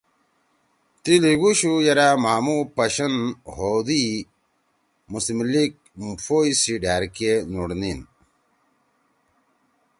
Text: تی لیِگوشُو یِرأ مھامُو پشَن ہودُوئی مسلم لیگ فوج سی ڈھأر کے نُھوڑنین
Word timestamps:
تی 1.01 1.13
لیِگوشُو 1.23 1.73
یِرأ 1.85 2.09
مھامُو 2.23 2.57
پشَن 2.75 3.13
ہودُوئی 3.55 4.05
مسلم 5.11 5.39
لیگ 5.53 5.71
فوج 6.23 6.47
سی 6.61 6.73
ڈھأر 6.81 7.03
کے 7.15 7.31
نُھوڑنین 7.51 7.99